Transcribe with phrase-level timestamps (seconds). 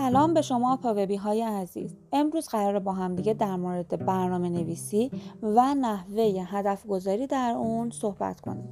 [0.00, 1.96] سلام به شما پاوبی های عزیز.
[2.12, 5.10] امروز قرار با همدیگه در مورد برنامه نویسی
[5.42, 8.68] و نحوه هدف گذاری در اون صحبت کنیم.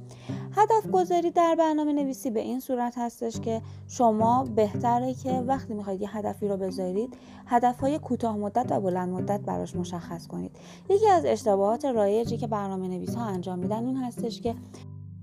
[0.51, 6.01] هدف گذاری در برنامه نویسی به این صورت هستش که شما بهتره که وقتی می‌خواید
[6.01, 10.51] یه هدفی رو بذارید هدف های کوتاه مدت و بلند مدت براش مشخص کنید.
[10.89, 14.55] یکی از اشتباهات رایجی که برنامه نویس ها انجام میدن این هستش که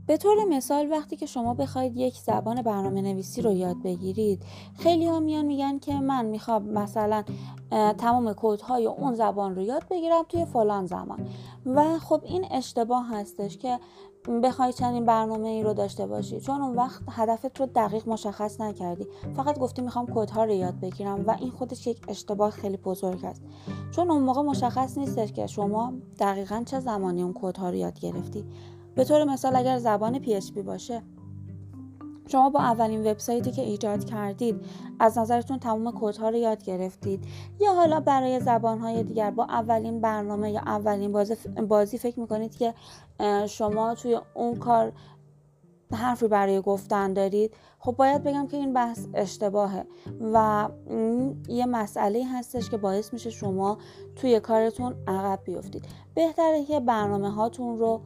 [0.06, 4.42] به طور مثال وقتی که شما بخواید یک زبان برنامه نویسی رو یاد بگیرید
[4.74, 7.24] خیلی ها میان میگن که من می‌خوام مثلا
[7.98, 11.28] تمام کودهای اون زبان رو یاد بگیرم توی فلان زمان.
[11.66, 13.78] و خب این اشتباه هستش که
[14.42, 19.06] بخوای چنین برنامه ای رو داشته باشی چون اون وقت هدفت رو دقیق مشخص نکردی.
[19.36, 23.42] فقط گفتی می‌خوام کودها رو یاد بگیرم و این خودش یک اشتباه خیلی بزرگ است.
[23.90, 28.44] چون اون موقع مشخص نیستش که شما دقیقا چه زمانی اون کودها رو یاد گرفتی.
[28.96, 31.02] به طور مثال اگر زبان PHP باشه
[32.28, 34.60] شما با اولین وبسایتی که ایجاد کردید
[34.98, 37.24] از نظرتون تمام کودها رو یاد گرفتید؟
[37.60, 41.12] یا حالا برای زبانهای دیگر با اولین برنامه یا اولین
[41.68, 42.74] بازی فکر می‌کنید که
[43.48, 44.92] شما توی اون کار
[45.92, 49.86] حرفی برای گفتن دارید؟ خب باید بگم که این بحث اشتباهه
[50.32, 50.68] و
[51.48, 53.78] یه مسئله هستش که باعث میشه شما
[54.16, 55.84] توی کارتون عقب بیفتید.
[56.14, 58.00] بهتره که برنامه هاتون رو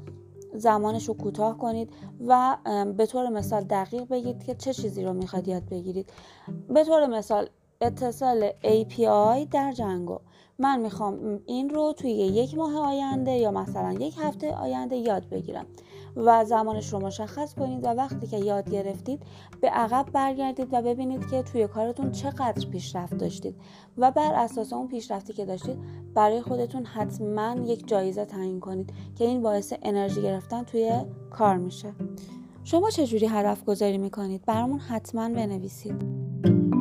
[0.55, 1.91] زمانش رو کوتاه کنید
[2.27, 2.56] و
[2.97, 6.12] به طور مثال دقیق بگید که چه چیزی رو می‌خواد یاد بگیرید.
[6.69, 7.48] به طور مثال
[7.81, 10.19] اتصال API در جنگو.
[10.59, 15.67] من می‌خوام این رو توی یک ماه آینده یا مثلا یک هفته آینده یاد بگیرم.
[16.16, 19.22] و زمانش رو مشخص کنید و وقتی که یاد گرفتید
[19.61, 23.56] به عقب برگردید و ببینید که توی کارتون چقدر پیشرفت داشتید
[23.98, 25.78] و بر اساس اون پیشرفتی که داشتید
[26.14, 30.92] برای خودتون حتما یک جایزه تعیین کنید که این باعث انرژی گرفتن توی
[31.30, 31.92] کار میشه.
[32.64, 36.80] شما چجوری هدف گذاری می‌کنید؟ برامون حتما بنویسید.